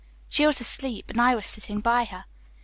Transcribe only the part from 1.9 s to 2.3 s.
her.